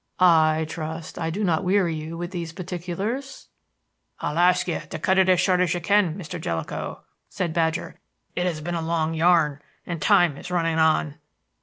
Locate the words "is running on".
10.37-11.19